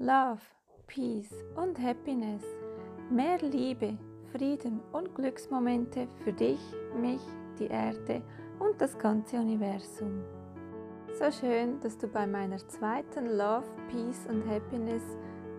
Love, 0.00 0.38
Peace 0.86 1.44
und 1.56 1.76
Happiness. 1.76 2.44
Mehr 3.10 3.38
Liebe, 3.38 3.98
Frieden 4.30 4.80
und 4.92 5.12
Glücksmomente 5.12 6.06
für 6.22 6.32
dich, 6.32 6.60
mich, 6.94 7.20
die 7.58 7.66
Erde 7.66 8.22
und 8.60 8.80
das 8.80 8.96
ganze 8.96 9.38
Universum. 9.38 10.22
So 11.18 11.32
schön, 11.32 11.80
dass 11.80 11.98
du 11.98 12.06
bei 12.06 12.28
meiner 12.28 12.58
zweiten 12.68 13.26
Love, 13.26 13.66
Peace 13.90 14.24
und 14.28 14.48
Happiness 14.48 15.02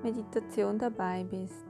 Meditation 0.03 0.77
dabei 0.77 1.25
bist. 1.29 1.65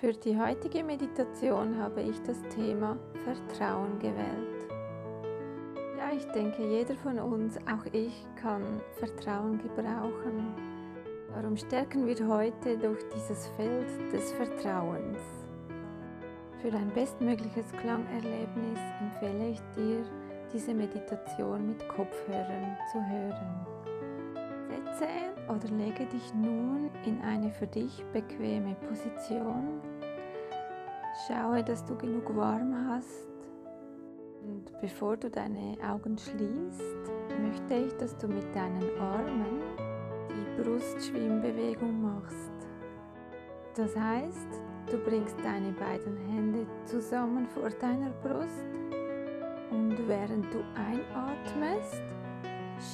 Für 0.00 0.14
die 0.14 0.40
heutige 0.40 0.82
Meditation 0.82 1.76
habe 1.76 2.00
ich 2.00 2.18
das 2.22 2.40
Thema 2.54 2.96
Vertrauen 3.22 3.98
gewählt. 3.98 4.70
Ja, 5.98 6.10
ich 6.16 6.24
denke, 6.28 6.66
jeder 6.66 6.94
von 6.94 7.18
uns, 7.18 7.58
auch 7.66 7.84
ich, 7.92 8.26
kann 8.40 8.80
Vertrauen 8.98 9.58
gebrauchen. 9.58 10.75
Darum 11.34 11.56
stärken 11.56 12.06
wir 12.06 12.28
heute 12.28 12.78
durch 12.78 13.00
dieses 13.14 13.48
Feld 13.56 14.12
des 14.12 14.32
Vertrauens. 14.32 15.18
Für 16.62 16.72
ein 16.72 16.90
bestmögliches 16.94 17.70
Klangerlebnis 17.72 18.78
empfehle 19.00 19.50
ich 19.50 19.60
dir, 19.76 20.04
diese 20.52 20.72
Meditation 20.72 21.68
mit 21.68 21.88
Kopfhörern 21.88 22.76
zu 22.90 22.98
hören. 22.98 23.66
Setze 24.96 25.08
oder 25.48 25.68
lege 25.76 26.06
dich 26.06 26.34
nun 26.34 26.90
in 27.04 27.20
eine 27.22 27.50
für 27.50 27.66
dich 27.66 28.04
bequeme 28.12 28.74
Position. 28.88 29.80
Schaue, 31.26 31.62
dass 31.62 31.84
du 31.84 31.96
genug 31.96 32.34
warm 32.36 32.74
hast. 32.88 33.28
Und 34.42 34.72
bevor 34.80 35.16
du 35.16 35.30
deine 35.30 35.76
Augen 35.82 36.16
schließt, 36.18 37.10
möchte 37.42 37.74
ich, 37.74 37.96
dass 37.96 38.16
du 38.16 38.28
mit 38.28 38.54
deinen 38.54 38.98
Armen 39.00 39.85
Brustschwimmbewegung 40.56 42.02
machst. 42.02 42.52
Das 43.74 43.94
heißt, 43.96 44.62
du 44.90 44.98
bringst 44.98 45.36
deine 45.42 45.72
beiden 45.72 46.16
Hände 46.16 46.66
zusammen 46.84 47.46
vor 47.46 47.68
deiner 47.68 48.10
Brust 48.22 48.66
und 49.70 49.96
während 50.08 50.46
du 50.52 50.64
einatmest, 50.74 52.02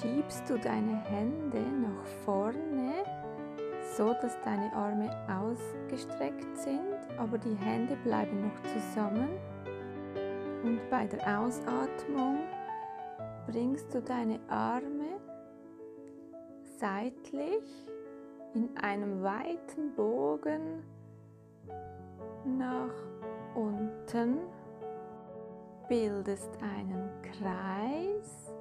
schiebst 0.01 0.49
du 0.49 0.59
deine 0.59 0.97
Hände 1.05 1.61
nach 1.61 2.07
vorne, 2.25 3.05
so 3.97 4.13
dass 4.21 4.41
deine 4.41 4.73
Arme 4.73 5.11
ausgestreckt 5.29 6.57
sind, 6.57 7.19
aber 7.19 7.39
die 7.39 7.55
Hände 7.55 7.97
bleiben 8.05 8.43
noch 8.43 8.63
zusammen. 8.73 9.29
Und 10.65 10.81
bei 10.91 11.07
der 11.07 11.41
Ausatmung 11.41 12.39
bringst 13.47 13.93
du 13.95 14.01
deine 14.01 14.41
Arme 14.49 15.21
seitlich 16.83 17.87
in 18.55 18.77
einem 18.77 19.23
weiten 19.23 19.95
Bogen 19.95 20.83
nach 22.45 22.93
unten, 23.55 24.39
bildest 25.89 26.51
einen 26.61 27.09
Kreis 27.23 28.53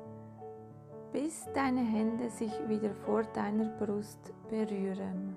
bis 1.12 1.46
deine 1.56 1.82
Hände 1.82 2.30
sich 2.30 2.54
wieder 2.70 2.94
vor 3.06 3.24
deiner 3.34 3.70
Brust 3.80 4.32
berühren. 4.50 5.36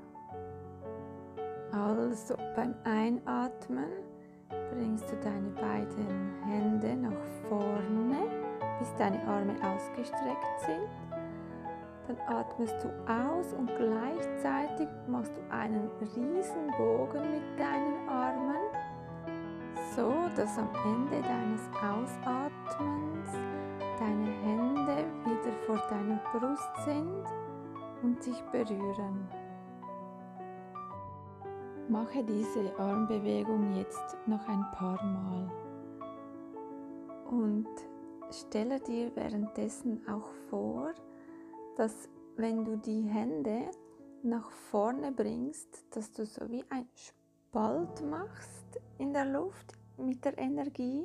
Also 1.73 2.37
beim 2.55 2.75
Einatmen 2.85 3.89
bringst 4.71 5.11
du 5.11 5.17
deine 5.17 5.49
beiden 5.51 6.35
Hände 6.47 6.95
nach 6.97 7.49
vorne, 7.49 8.29
bis 8.79 8.95
deine 8.97 9.21
Arme 9.27 9.55
ausgestreckt 9.63 10.61
sind. 10.67 11.14
Dann 12.07 12.19
atmest 12.27 12.77
du 12.83 12.89
aus 13.11 13.55
und 13.55 13.71
gleichzeitig 13.77 14.89
machst 15.07 15.33
du 15.37 15.55
einen 15.55 15.89
riesen 16.01 16.71
Bogen 16.77 17.23
mit 17.31 17.59
deinen 17.59 18.09
Armen, 18.09 18.57
so 19.97 20.13
dass 20.37 20.59
am 20.59 20.69
Ende 20.85 21.23
deines 21.23 21.63
Ausatmens 21.79 23.29
deine 23.99 24.31
Hände 24.43 25.05
wieder 25.25 25.53
vor 25.67 25.81
deiner 25.89 26.21
Brust 26.33 26.85
sind 26.85 27.25
und 28.03 28.23
sich 28.23 28.41
berühren. 28.53 29.29
Mache 31.89 32.25
diese 32.25 32.79
Armbewegung 32.79 33.75
jetzt 33.77 34.17
noch 34.27 34.47
ein 34.49 34.65
paar 34.73 35.03
Mal 35.03 35.51
und 37.31 37.69
stelle 38.31 38.81
dir 38.81 39.11
währenddessen 39.15 40.01
auch 40.09 40.29
vor, 40.49 40.93
dass 41.77 42.09
wenn 42.37 42.65
du 42.65 42.77
die 42.77 43.03
Hände 43.03 43.71
nach 44.23 44.51
vorne 44.51 45.13
bringst, 45.13 45.85
dass 45.91 46.13
du 46.13 46.25
so 46.25 46.49
wie 46.51 46.65
ein 46.71 46.89
Spalt 46.95 48.03
machst 48.03 48.81
in 48.99 49.13
der 49.13 49.27
Luft 49.27 49.75
mit 49.97 50.25
der 50.25 50.39
Energie. 50.39 51.05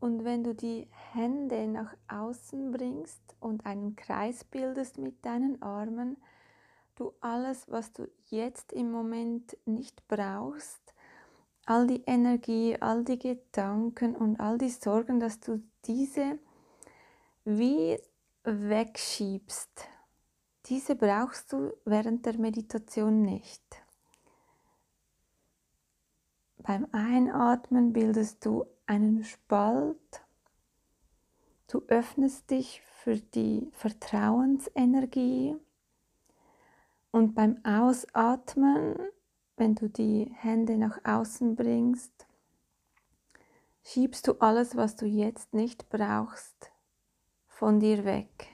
Und 0.00 0.24
wenn 0.24 0.44
du 0.44 0.54
die 0.54 0.88
Hände 1.12 1.66
nach 1.66 1.94
außen 2.08 2.70
bringst 2.70 3.20
und 3.40 3.66
einen 3.66 3.96
Kreis 3.96 4.44
bildest 4.44 4.98
mit 4.98 5.24
deinen 5.24 5.60
Armen, 5.62 6.16
du 6.96 7.12
alles, 7.20 7.70
was 7.70 7.92
du 7.92 8.08
jetzt 8.26 8.72
im 8.72 8.90
Moment 8.90 9.56
nicht 9.66 10.06
brauchst, 10.08 10.94
all 11.66 11.86
die 11.86 12.02
Energie, 12.06 12.76
all 12.80 13.04
die 13.04 13.18
Gedanken 13.18 14.14
und 14.14 14.38
all 14.38 14.56
die 14.56 14.70
Sorgen, 14.70 15.18
dass 15.18 15.40
du 15.40 15.62
diese 15.84 16.38
wie 17.44 17.98
wegschiebst. 18.46 19.88
Diese 20.66 20.96
brauchst 20.96 21.52
du 21.52 21.72
während 21.84 22.24
der 22.26 22.38
Meditation 22.38 23.22
nicht. 23.22 23.62
Beim 26.58 26.86
Einatmen 26.92 27.92
bildest 27.92 28.44
du 28.44 28.64
einen 28.86 29.24
Spalt. 29.24 30.24
Du 31.68 31.82
öffnest 31.88 32.50
dich 32.50 32.80
für 32.82 33.16
die 33.16 33.68
Vertrauensenergie 33.72 35.56
und 37.16 37.34
beim 37.34 37.64
Ausatmen, 37.64 38.94
wenn 39.56 39.74
du 39.74 39.88
die 39.88 40.30
Hände 40.34 40.76
nach 40.76 40.98
außen 41.04 41.56
bringst, 41.56 42.26
schiebst 43.84 44.28
du 44.28 44.34
alles, 44.40 44.76
was 44.76 44.96
du 44.96 45.06
jetzt 45.06 45.54
nicht 45.54 45.88
brauchst, 45.88 46.72
von 47.58 47.80
dir 47.80 48.04
weg. 48.04 48.48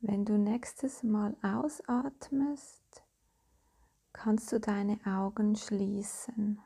Wenn 0.00 0.24
du 0.24 0.38
nächstes 0.38 1.02
Mal 1.02 1.36
ausatmest, 1.42 3.02
kannst 4.14 4.50
du 4.50 4.58
deine 4.58 4.98
Augen 5.04 5.56
schließen. 5.56 6.58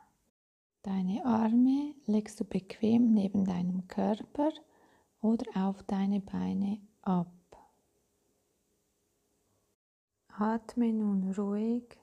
Deine 0.83 1.25
Arme 1.25 1.95
legst 2.05 2.39
du 2.39 2.45
bequem 2.45 3.13
neben 3.13 3.43
deinem 3.43 3.89
Körper 3.89 4.53
oder 5.19 5.67
auf 5.67 5.83
deine 5.83 6.21
Beine 6.21 6.79
ab. 7.01 7.34
Atme 10.37 10.91
nun 10.91 11.33
ruhig, 11.33 11.97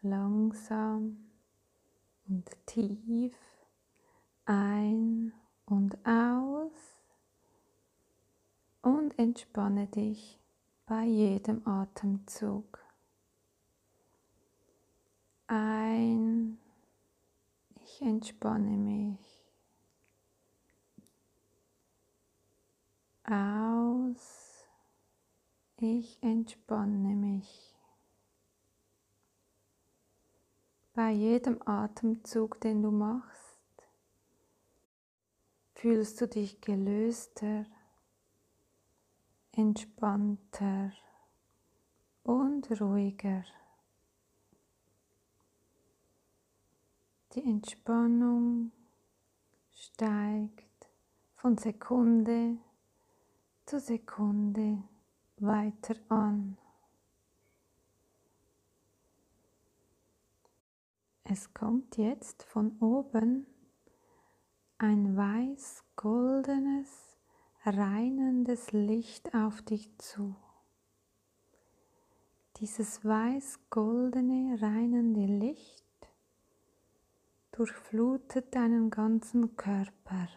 langsam 0.00 1.30
und 2.26 2.50
tief 2.66 3.36
ein 4.46 5.32
und 5.66 5.96
aus 6.06 6.72
und 8.82 9.18
entspanne 9.18 9.86
dich 9.86 10.40
bei 10.86 11.04
jedem 11.04 11.66
Atemzug. 11.66 12.78
Ein, 15.46 16.58
ich 17.76 18.02
entspanne 18.02 18.76
mich. 18.76 19.18
Aus, 23.24 24.41
ich 25.82 26.22
entspanne 26.22 27.14
mich. 27.14 27.74
Bei 30.94 31.10
jedem 31.10 31.60
Atemzug, 31.66 32.60
den 32.60 32.82
du 32.82 32.90
machst, 32.90 33.58
fühlst 35.74 36.20
du 36.20 36.28
dich 36.28 36.60
gelöster 36.60 37.66
entspannter 39.52 40.92
und 42.22 42.80
ruhiger. 42.80 43.44
Die 47.34 47.44
Entspannung 47.44 48.72
steigt 49.72 50.88
von 51.34 51.56
Sekunde 51.58 52.58
zu 53.66 53.80
Sekunde 53.80 54.82
weiter 55.42 55.96
an. 56.08 56.56
Es 61.24 61.52
kommt 61.54 61.96
jetzt 61.96 62.42
von 62.44 62.76
oben 62.80 63.46
ein 64.78 65.16
weiß-goldenes, 65.16 67.16
reinendes 67.64 68.72
Licht 68.72 69.34
auf 69.34 69.62
dich 69.62 69.96
zu. 69.98 70.34
Dieses 72.56 73.04
weiß-goldene, 73.04 74.60
reinende 74.60 75.26
Licht 75.26 75.82
durchflutet 77.52 78.54
deinen 78.54 78.90
ganzen 78.90 79.56
Körper. 79.56 80.28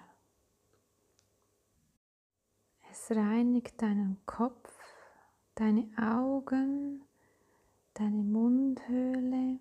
Es 2.91 3.11
reinigt 3.11 3.81
deinen 3.81 4.17
Kopf, 4.25 4.74
deine 5.55 5.89
Augen, 5.97 7.01
deine 7.93 8.23
Mundhöhle, 8.23 9.59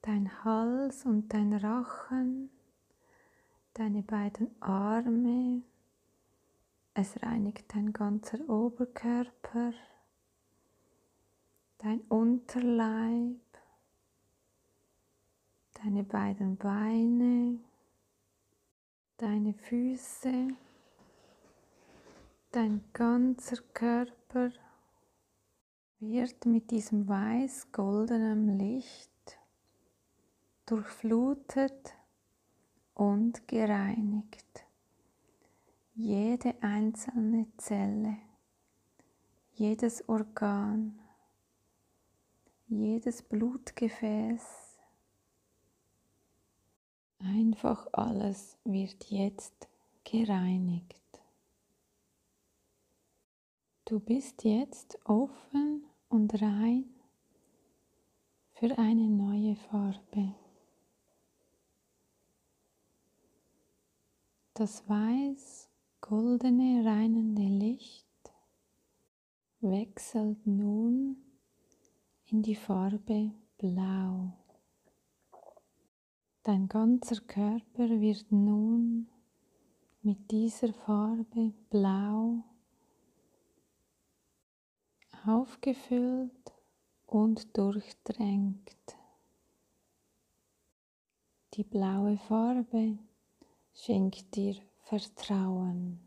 dein 0.00 0.44
Hals 0.44 1.04
und 1.04 1.32
dein 1.32 1.52
Rachen, 1.52 2.50
deine 3.74 4.02
beiden 4.02 4.50
Arme. 4.62 5.62
Es 6.94 7.22
reinigt 7.22 7.74
dein 7.74 7.92
ganzer 7.92 8.48
Oberkörper, 8.48 9.72
dein 11.78 12.00
Unterleib, 12.08 13.40
deine 15.74 16.02
beiden 16.02 16.56
Beine, 16.56 17.58
deine 19.18 19.52
Füße, 19.52 20.48
dein 22.52 22.84
ganzer 22.92 23.58
Körper 23.74 24.50
wird 26.00 26.46
mit 26.46 26.70
diesem 26.70 27.06
weiß-goldenen 27.06 28.58
Licht 28.58 29.38
durchflutet 30.64 31.94
und 32.94 33.46
gereinigt. 33.46 34.64
Jede 35.94 36.54
einzelne 36.62 37.46
Zelle, 37.58 38.16
jedes 39.52 40.08
Organ, 40.08 40.98
jedes 42.66 43.22
Blutgefäß, 43.22 44.78
einfach 47.18 47.86
alles 47.92 48.56
wird 48.64 49.10
jetzt 49.10 49.68
gereinigt. 50.04 50.96
Du 53.84 54.00
bist 54.00 54.44
jetzt 54.44 54.98
offen 55.04 55.89
und 56.10 56.34
rein 56.42 56.84
für 58.52 58.76
eine 58.78 59.08
neue 59.08 59.56
Farbe. 59.56 60.34
Das 64.52 64.86
weiß-goldene 64.86 66.84
reinende 66.84 67.42
Licht 67.42 68.06
wechselt 69.60 70.46
nun 70.46 71.16
in 72.26 72.42
die 72.42 72.56
Farbe 72.56 73.32
Blau. 73.56 74.34
Dein 76.42 76.68
ganzer 76.68 77.20
Körper 77.22 77.88
wird 78.00 78.30
nun 78.30 79.08
mit 80.02 80.30
dieser 80.30 80.72
Farbe 80.72 81.54
Blau 81.70 82.44
aufgefüllt 85.26 86.52
und 87.06 87.56
durchdrängt. 87.56 88.76
Die 91.54 91.64
blaue 91.64 92.16
Farbe 92.18 92.98
schenkt 93.74 94.34
dir 94.34 94.56
Vertrauen. 94.84 96.00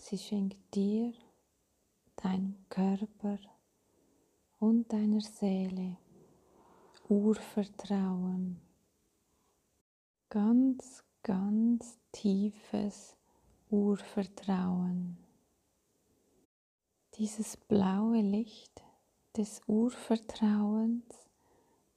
Sie 0.00 0.18
schenkt 0.18 0.74
dir, 0.74 1.12
deinem 2.16 2.56
Körper 2.68 3.38
und 4.58 4.92
deiner 4.92 5.20
Seele 5.20 5.96
Urvertrauen. 7.08 8.60
Ganz, 10.28 11.02
ganz 11.22 11.98
tiefes 12.12 13.16
Urvertrauen. 13.68 15.18
Dieses 17.16 17.56
blaue 17.56 18.20
Licht 18.20 18.82
des 19.36 19.60
Urvertrauens 19.66 21.04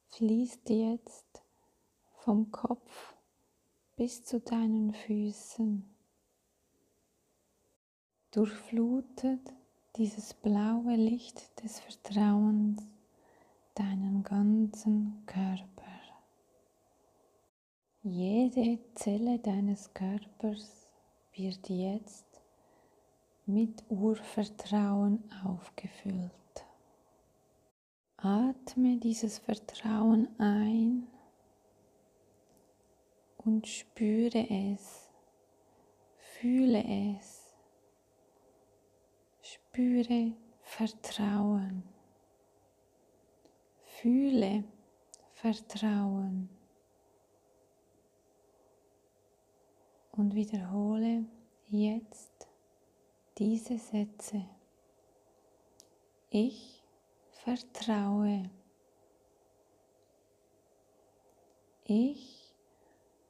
fließt 0.10 0.70
jetzt 0.70 1.44
vom 2.18 2.52
Kopf 2.52 3.16
bis 3.96 4.24
zu 4.24 4.40
deinen 4.40 4.94
Füßen. 4.94 5.88
Durchflutet 8.32 9.54
dieses 9.96 10.34
blaue 10.34 10.96
Licht 10.96 11.64
des 11.64 11.80
Vertrauens 11.80 12.82
deinen 13.76 14.24
ganzen 14.24 15.24
Körper. 15.28 15.84
Jede 18.02 18.80
Zelle 18.96 19.40
deines 19.40 19.94
Körpers 19.94 20.88
wird 21.36 21.70
jetzt 21.70 22.33
mit 23.46 23.84
Urvertrauen 23.90 25.24
aufgefüllt. 25.46 26.32
Atme 28.18 28.98
dieses 28.98 29.40
Vertrauen 29.40 30.28
ein 30.40 31.08
und 33.38 33.68
spüre 33.68 34.48
es, 34.50 35.10
fühle 36.40 36.84
es, 37.18 37.54
spüre 39.42 40.34
Vertrauen, 40.62 41.84
fühle 43.84 44.64
Vertrauen 45.34 46.50
und 50.12 50.34
wiederhole 50.34 51.26
jetzt 51.68 52.33
diese 53.38 53.78
Sätze. 53.78 54.46
Ich 56.30 56.84
vertraue. 57.32 58.50
Ich 61.86 62.54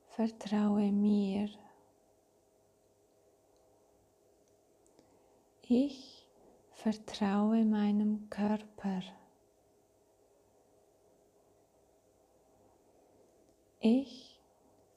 vertraue 0.09 0.91
mir. 0.91 1.49
Ich 5.63 6.27
vertraue 6.71 7.63
meinem 7.65 8.29
Körper. 8.29 9.01
Ich 13.79 14.39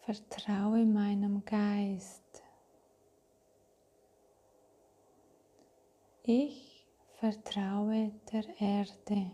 vertraue 0.00 0.84
meinem 0.84 1.44
Geist. 1.44 2.45
Ich 6.28 6.84
vertraue 7.20 8.10
der 8.32 8.60
Erde. 8.60 9.30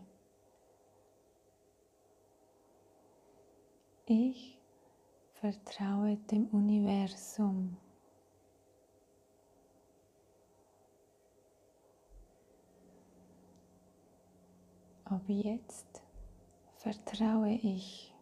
Ich 4.05 4.59
vertraue 5.33 6.19
dem 6.31 6.49
Universum. 6.49 7.79
Ab 15.07 15.23
jetzt 15.29 16.03
vertraue 16.77 17.53
ich. 17.53 18.13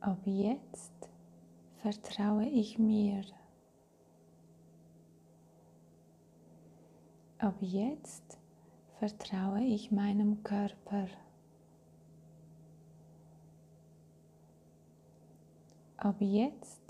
Ab 0.00 0.20
jetzt 0.26 1.08
vertraue 1.80 2.46
ich 2.46 2.78
mir. 2.78 3.24
Ab 7.40 7.54
jetzt 7.60 8.36
vertraue 8.98 9.62
ich 9.62 9.92
meinem 9.92 10.42
Körper. 10.42 11.06
Ab 15.98 16.16
jetzt 16.18 16.82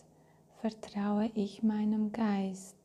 vertraue 0.63 1.31
ich 1.35 1.63
meinem 1.63 2.13
Geist. 2.13 2.79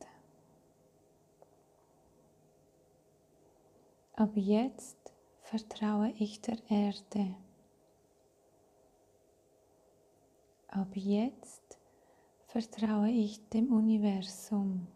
Ab 4.12 4.32
jetzt 4.34 5.14
vertraue 5.40 6.12
ich 6.18 6.42
der 6.42 6.58
Erde. 6.68 7.34
Ab 10.68 10.90
jetzt 10.92 11.78
vertraue 12.46 13.08
ich 13.08 13.48
dem 13.48 13.72
Universum. 13.72 14.86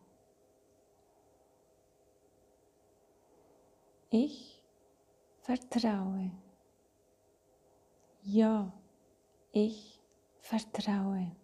Ich 4.11 4.63
vertraue. 5.43 6.31
Ja, 8.23 8.73
ich 9.53 10.01
vertraue. 10.41 11.37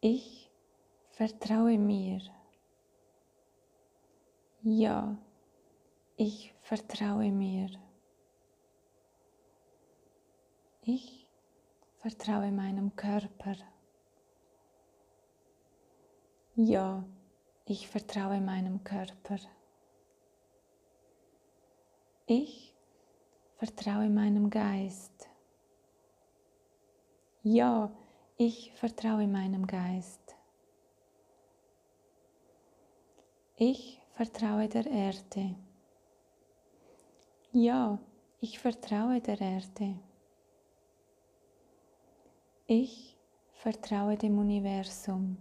Ich 0.00 0.52
vertraue 1.10 1.76
mir. 1.78 2.20
Ja, 4.62 5.18
ich 6.16 6.54
vertraue 6.60 7.32
mir. 7.32 7.68
Ich 10.82 11.28
vertraue 11.96 12.52
meinem 12.52 12.94
Körper. 12.94 13.56
Ja, 16.54 17.04
ich 17.64 17.88
vertraue 17.88 18.40
meinem 18.40 18.84
Körper. 18.84 19.38
Ich 22.30 22.74
vertraue 23.56 24.10
meinem 24.10 24.50
Geist. 24.50 25.30
Ja, 27.42 27.90
ich 28.36 28.70
vertraue 28.74 29.26
meinem 29.26 29.66
Geist. 29.66 30.36
Ich 33.56 34.02
vertraue 34.12 34.68
der 34.68 34.86
Erde. 34.86 35.54
Ja, 37.52 37.98
ich 38.40 38.58
vertraue 38.58 39.22
der 39.22 39.40
Erde. 39.40 39.98
Ich 42.66 43.16
vertraue 43.54 44.18
dem 44.18 44.38
Universum. 44.38 45.38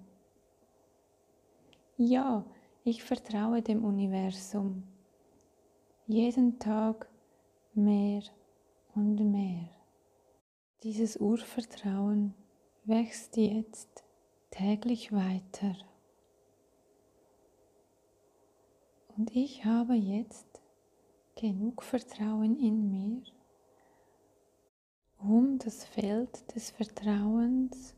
Ja, 1.97 2.45
ich 2.85 3.03
vertraue 3.03 3.61
dem 3.61 3.83
Universum 3.83 4.96
jeden 6.07 6.57
Tag 6.57 7.09
mehr 7.73 8.23
und 8.95 9.19
mehr. 9.29 9.69
Dieses 10.83 11.17
Urvertrauen 11.17 12.33
wächst 12.85 13.35
jetzt 13.35 14.05
täglich 14.49 15.11
weiter. 15.11 15.75
Und 19.17 19.35
ich 19.35 19.65
habe 19.65 19.95
jetzt 19.95 20.61
genug 21.35 21.83
Vertrauen 21.83 22.57
in 22.57 22.89
mir, 22.89 23.23
um 25.17 25.59
das 25.59 25.83
Feld 25.83 26.55
des 26.55 26.69
Vertrauens 26.69 27.95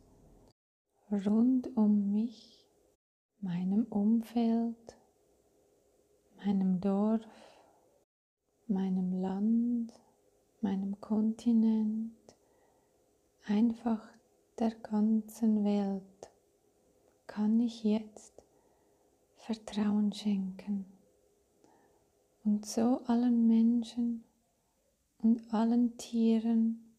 rund 1.11 1.77
um 1.77 2.11
mich, 2.11 2.65
meinem 3.39 3.83
Umfeld, 3.83 4.97
meinem 6.43 6.81
Dorf, 6.81 7.48
meinem 8.69 9.21
Land, 9.21 9.91
meinem 10.61 10.99
Kontinent, 11.01 12.13
einfach 13.45 14.07
der 14.59 14.71
ganzen 14.71 15.63
Welt 15.63 16.03
kann 17.27 17.59
ich 17.59 17.83
jetzt 17.83 18.33
Vertrauen 19.35 20.11
schenken 20.13 20.85
und 22.43 22.65
so 22.65 23.01
allen 23.05 23.47
Menschen 23.47 24.23
und 25.19 25.53
allen 25.53 25.97
Tieren, 25.97 26.95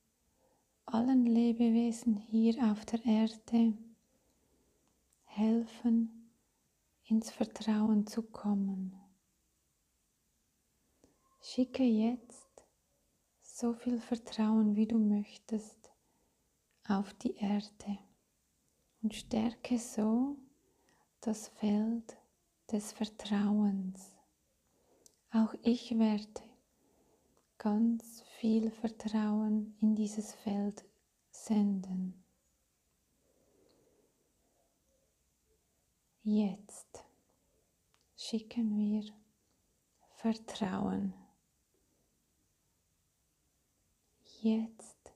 allen 0.87 1.27
Lebewesen 1.27 2.17
hier 2.17 2.71
auf 2.71 2.85
der 2.85 3.05
Erde 3.05 3.75
helfen, 5.25 6.31
ins 7.05 7.31
Vertrauen 7.31 8.07
zu 8.07 8.23
kommen. 8.23 9.00
Schicke 11.43 11.83
jetzt 11.83 12.65
so 13.41 13.73
viel 13.73 13.99
Vertrauen, 13.99 14.77
wie 14.77 14.87
du 14.87 14.99
möchtest, 14.99 15.91
auf 16.87 17.15
die 17.15 17.35
Erde 17.37 17.99
und 19.03 19.15
stärke 19.15 19.79
so 19.79 20.37
das 21.21 21.49
Feld 21.49 22.17
des 22.71 22.93
Vertrauens. 22.93 24.15
Auch 25.33 25.55
ich 25.63 25.99
werde 25.99 26.43
ganz 27.57 28.23
viel 28.39 28.71
Vertrauen 28.71 29.77
in 29.81 29.95
dieses 29.95 30.35
Feld 30.35 30.85
senden. 31.31 32.23
Jetzt 36.23 37.05
schicken 38.17 38.77
wir 38.77 39.11
Vertrauen. 40.17 41.15
Jetzt 44.43 45.13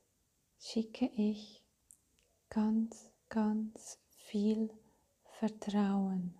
schicke 0.60 1.06
ich 1.16 1.64
ganz, 2.50 3.10
ganz 3.30 3.98
viel 4.18 4.70
Vertrauen 5.38 6.38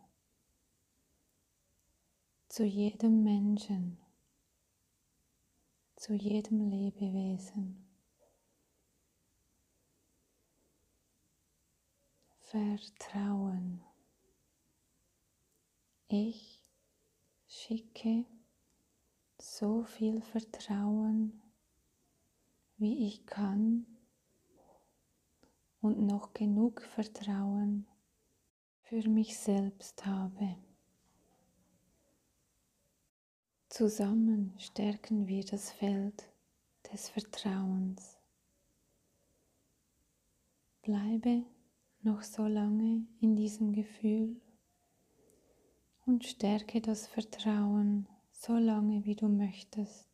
zu 2.47 2.62
jedem 2.62 3.25
Menschen, 3.25 3.97
zu 5.97 6.12
jedem 6.12 6.61
Lebewesen. 6.69 7.88
Vertrauen. 12.43 13.83
Ich 16.09 16.61
schicke 17.49 18.26
so 19.38 19.85
viel 19.85 20.21
Vertrauen 20.21 21.41
wie 22.85 23.07
ich 23.07 23.25
kann 23.25 23.87
und 25.81 26.07
noch 26.07 26.35
genug 26.35 26.83
Vertrauen 26.83 27.87
für 28.83 29.09
mich 29.09 29.38
selbst 29.38 30.05
habe. 30.05 30.57
Zusammen 33.71 34.53
stärken 34.59 35.26
wir 35.29 35.47
das 35.47 35.73
Feld 35.73 36.29
des 36.93 37.09
Vertrauens. 37.09 38.19
Bleibe 40.83 41.43
noch 42.03 42.23
so 42.23 42.47
lange 42.47 43.07
in 43.23 43.35
diesem 43.35 43.73
Gefühl 43.73 44.38
und 46.05 46.26
stärke 46.26 46.83
das 46.83 47.07
Vertrauen 47.07 48.07
so 48.31 48.59
lange, 48.59 49.07
wie 49.07 49.17
du 49.17 49.29
möchtest. 49.29 50.13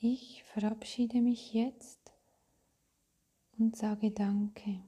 Ich 0.00 0.44
verabschiede 0.44 1.20
mich 1.20 1.52
jetzt 1.54 2.12
und 3.58 3.76
sage 3.76 4.12
Danke. 4.12 4.80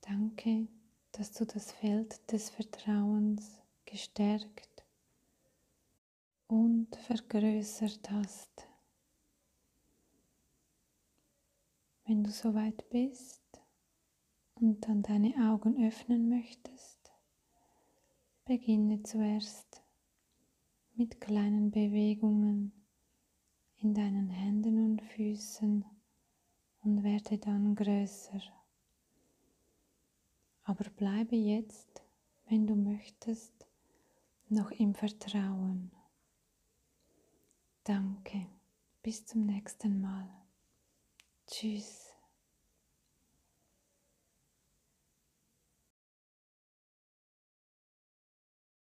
Danke, 0.00 0.66
dass 1.12 1.30
du 1.30 1.46
das 1.46 1.70
Feld 1.70 2.32
des 2.32 2.50
Vertrauens 2.50 3.62
gestärkt 3.84 4.84
und 6.48 6.96
vergrößert 6.96 8.10
hast. 8.10 8.66
Wenn 12.06 12.24
du 12.24 12.30
soweit 12.32 12.90
bist 12.90 13.44
und 14.56 14.80
dann 14.80 15.02
deine 15.02 15.32
Augen 15.48 15.86
öffnen 15.86 16.28
möchtest, 16.28 17.12
beginne 18.44 19.04
zuerst 19.04 19.83
mit 20.96 21.20
kleinen 21.20 21.70
Bewegungen 21.70 22.72
in 23.78 23.94
deinen 23.94 24.30
Händen 24.30 24.84
und 24.84 25.02
Füßen 25.02 25.84
und 26.82 27.02
werde 27.02 27.38
dann 27.38 27.74
größer. 27.74 28.40
Aber 30.62 30.88
bleibe 30.90 31.36
jetzt, 31.36 32.02
wenn 32.46 32.66
du 32.66 32.76
möchtest, 32.76 33.66
noch 34.48 34.70
im 34.70 34.94
Vertrauen. 34.94 35.90
Danke, 37.82 38.46
bis 39.02 39.26
zum 39.26 39.46
nächsten 39.46 40.00
Mal. 40.00 40.28
Tschüss. 41.46 42.13